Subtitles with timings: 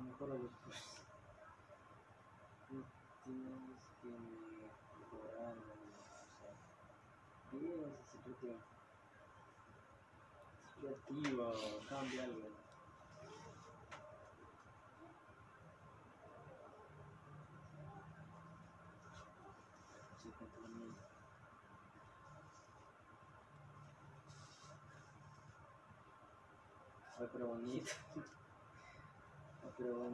[0.00, 0.82] mejor a los pues.
[3.24, 4.08] Tienes que
[4.98, 5.64] mejorar, o
[6.38, 6.52] sea,
[8.00, 8.54] ese creativo.
[10.62, 11.44] Es creativo,
[11.88, 12.48] cambia algo.
[27.16, 27.92] Ay, pero bonito.
[29.76, 30.04] Ay, pero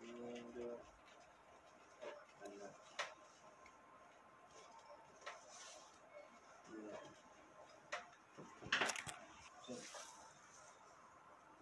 [0.00, 0.80] apareciendo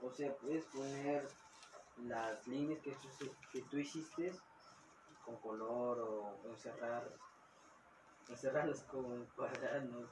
[0.02, 1.26] O sea, puedes poner
[2.04, 4.32] las líneas que tú, que hiciste
[5.24, 7.10] con color o encerrar,
[8.28, 10.10] encerrarlas con cuadernos.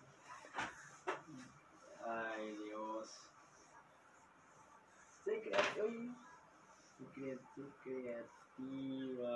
[2.04, 3.31] Ay, Dios.
[5.24, 6.16] Soy creativa.
[7.54, 9.32] Soy creativa.